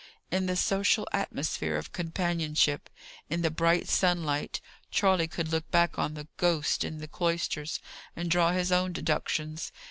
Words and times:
In 0.31 0.47
the 0.47 0.55
social 0.55 1.07
atmosphere 1.13 1.77
of 1.77 1.91
companionship, 1.93 2.89
in 3.29 3.43
the 3.43 3.51
bright 3.51 3.87
sunlight, 3.87 4.59
Charley 4.89 5.27
could 5.27 5.49
look 5.49 5.69
back 5.69 5.99
on 5.99 6.15
the 6.15 6.27
"ghost" 6.37 6.83
in 6.83 6.97
the 6.97 7.07
cloisters, 7.07 7.79
and 8.15 8.31
draw 8.31 8.51
his 8.51 8.71
own 8.71 8.93
deductions. 8.93 9.71